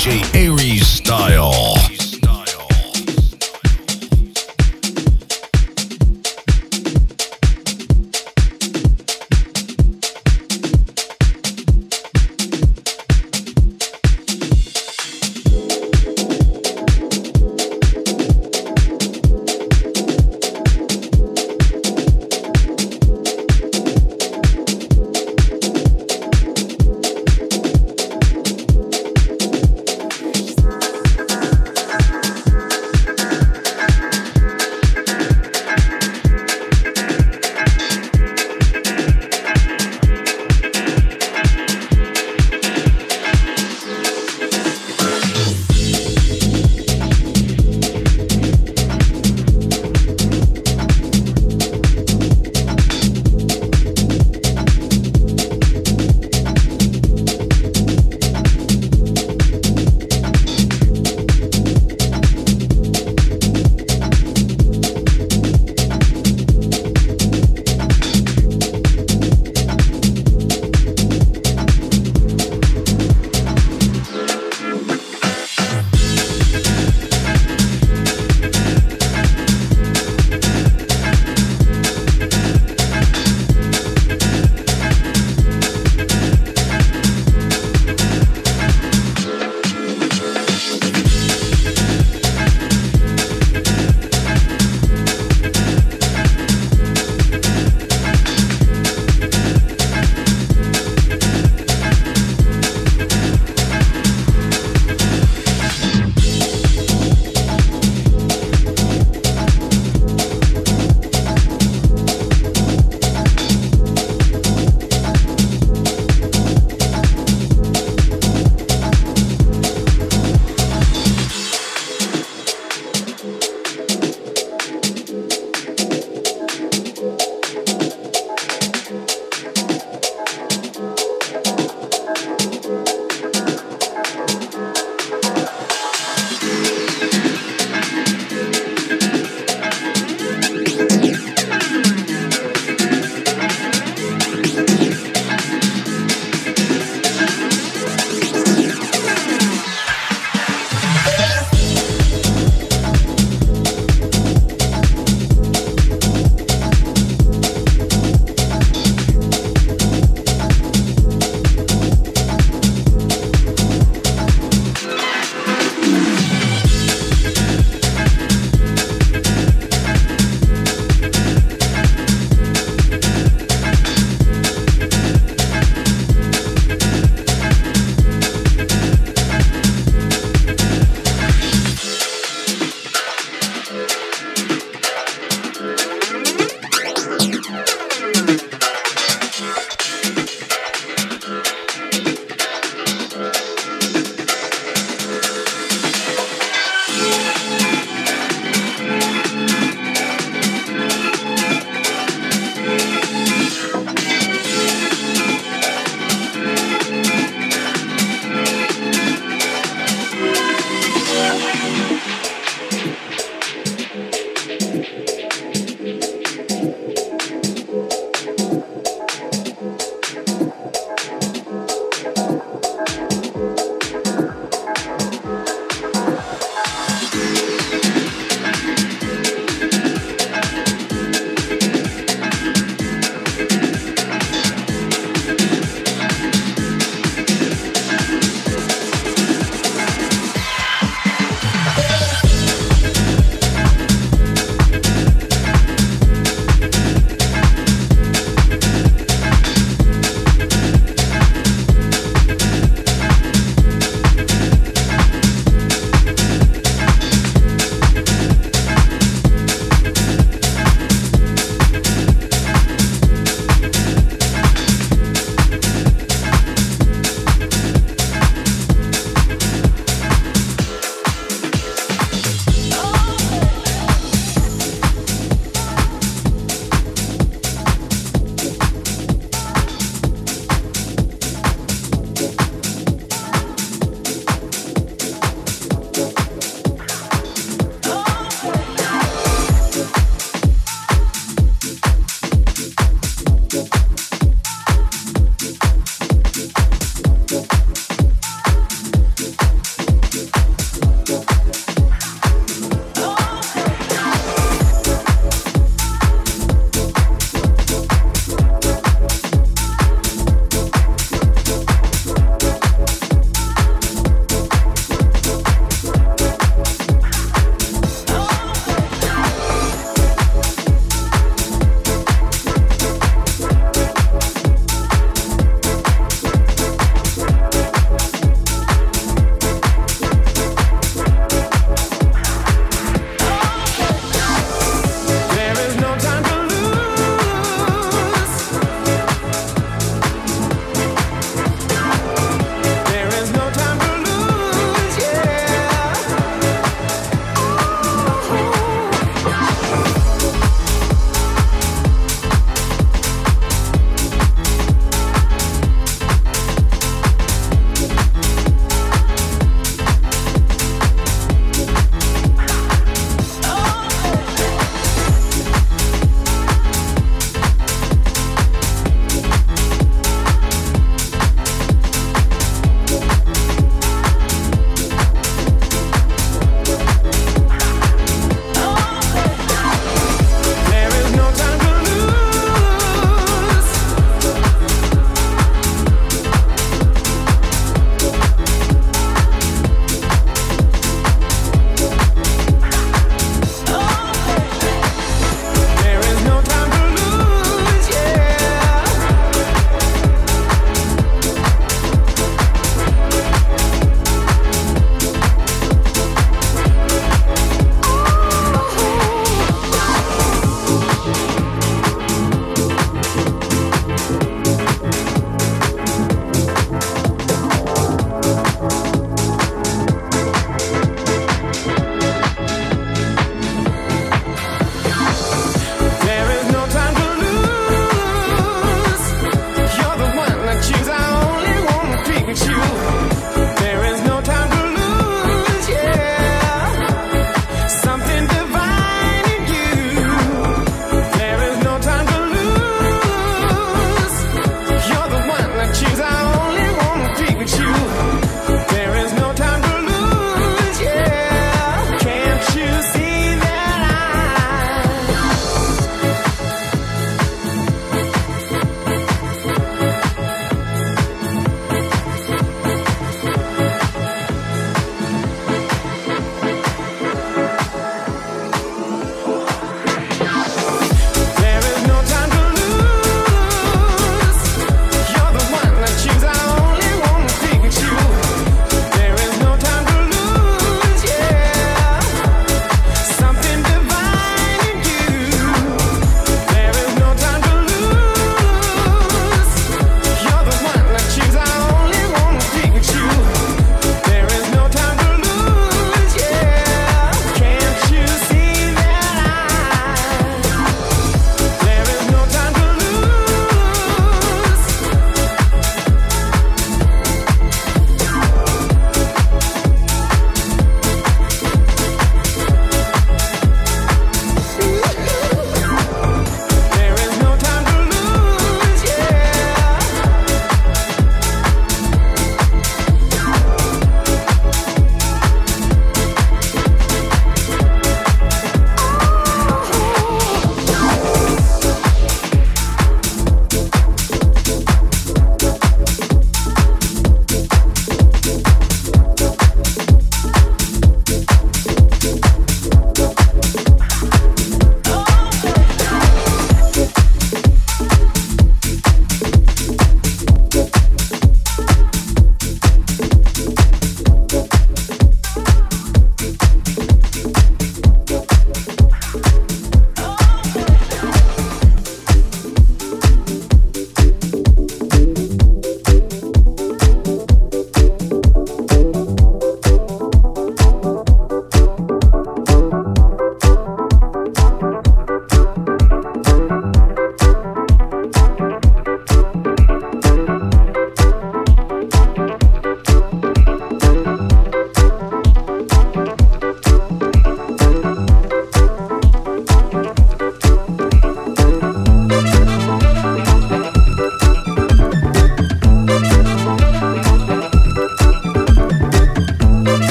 [0.00, 1.39] DJ Ari's style.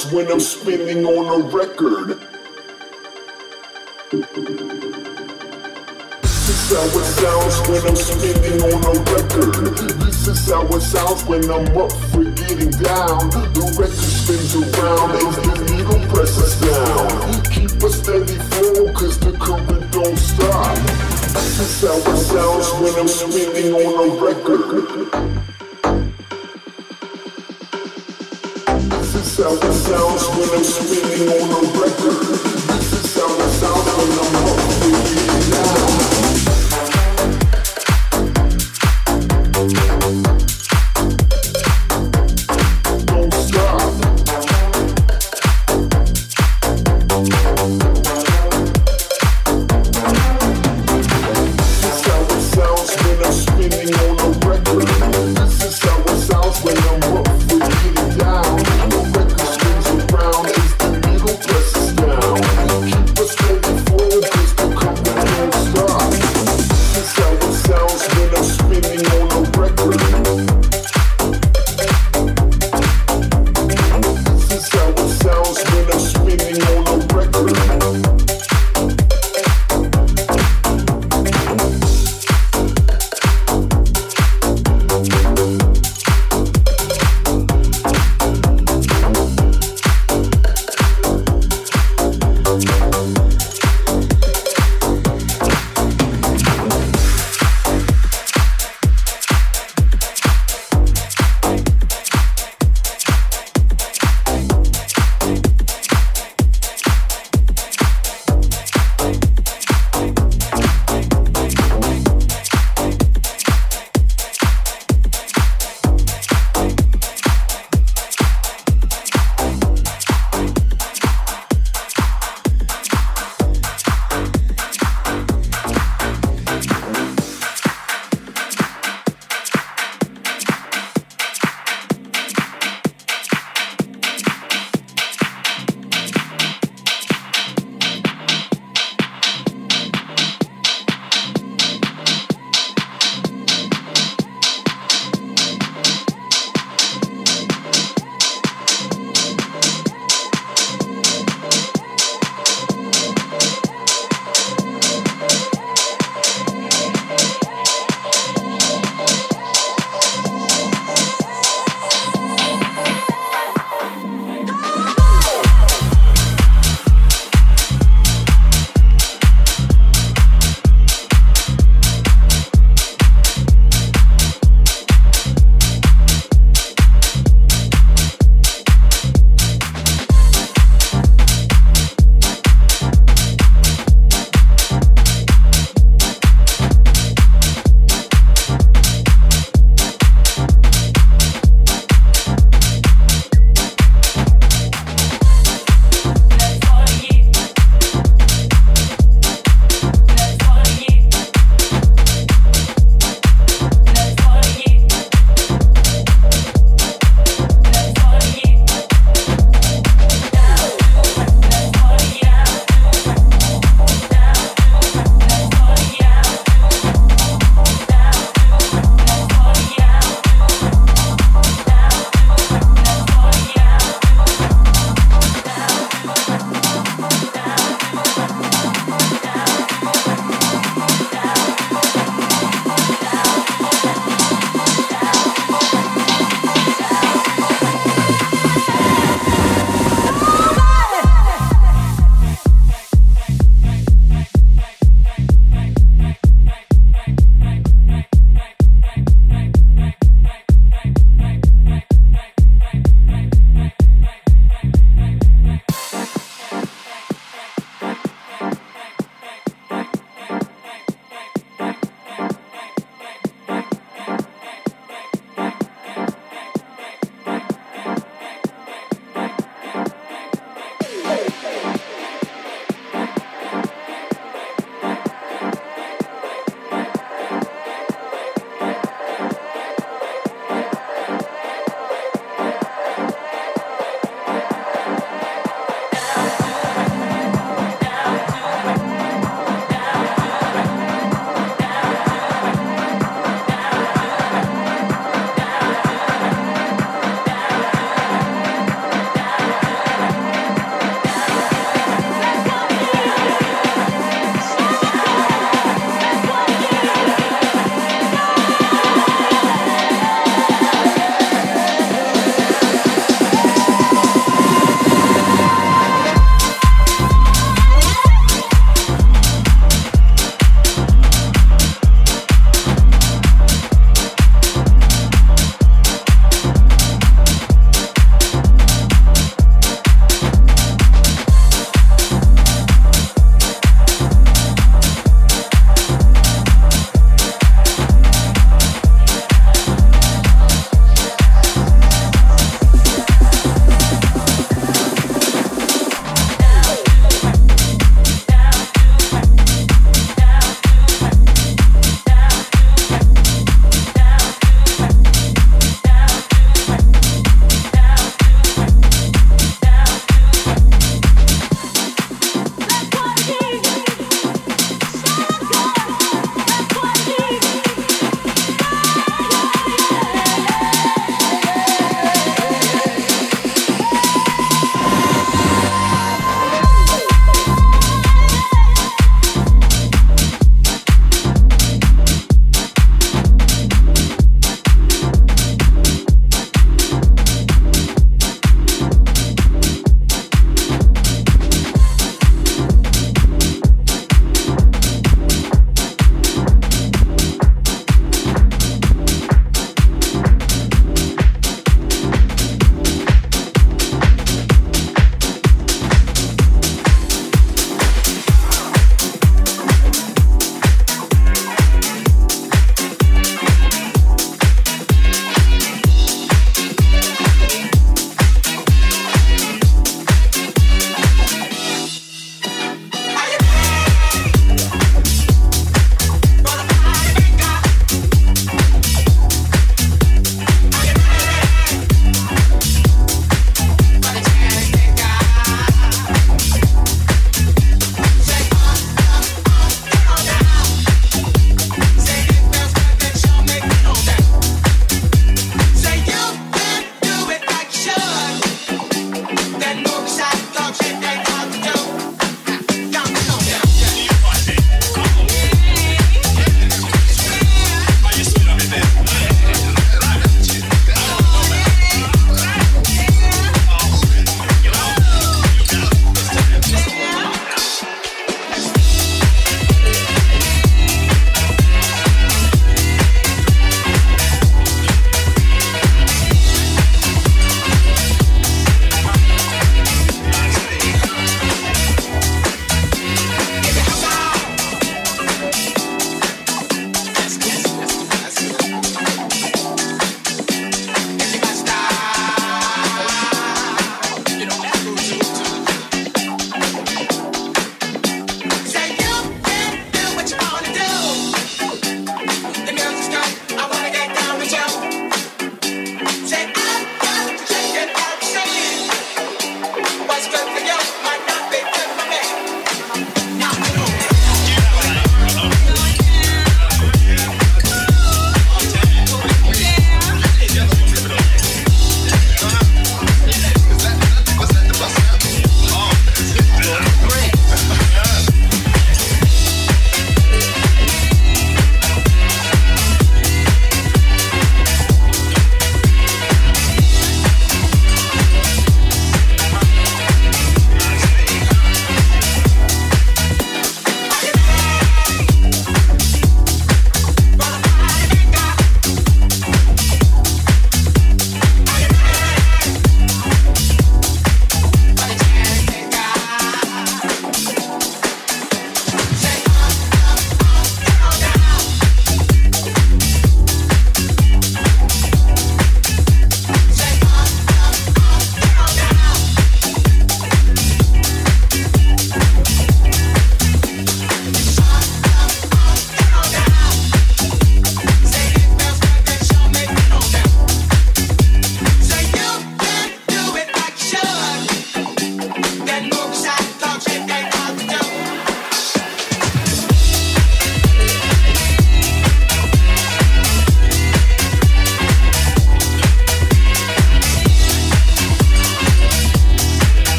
[0.00, 2.20] Sounds when I'm spinning on a record.
[6.22, 9.76] This is how it sounds when I'm spinning on a record.
[10.00, 13.30] This is how it sounds when I'm up for getting down.
[13.52, 17.42] The record spins around as the needle presses down.
[17.50, 20.76] Keep a steady flow cause the current don't stop.
[21.34, 24.99] This is how it sounds when I'm spinning on a record.
[29.90, 32.39] Sounds when I'm spinning on a record.